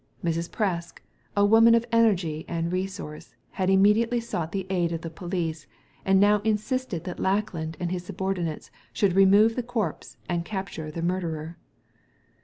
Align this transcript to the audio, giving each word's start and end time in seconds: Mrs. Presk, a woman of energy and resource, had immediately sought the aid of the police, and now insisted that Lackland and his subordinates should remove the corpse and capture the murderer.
Mrs. 0.23 0.49
Presk, 0.49 0.97
a 1.37 1.45
woman 1.45 1.75
of 1.75 1.85
energy 1.91 2.43
and 2.47 2.71
resource, 2.71 3.35
had 3.51 3.69
immediately 3.69 4.19
sought 4.19 4.51
the 4.51 4.65
aid 4.71 4.91
of 4.91 5.01
the 5.01 5.11
police, 5.11 5.67
and 6.03 6.19
now 6.19 6.39
insisted 6.39 7.03
that 7.03 7.19
Lackland 7.19 7.77
and 7.79 7.91
his 7.91 8.03
subordinates 8.05 8.71
should 8.93 9.13
remove 9.13 9.55
the 9.55 9.61
corpse 9.61 10.17
and 10.27 10.43
capture 10.43 10.89
the 10.89 11.03
murderer. 11.03 11.55